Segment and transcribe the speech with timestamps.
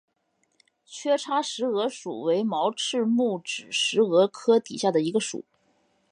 [0.83, 5.45] 缺叉石蛾属为毛翅目指石蛾科底下的一个属。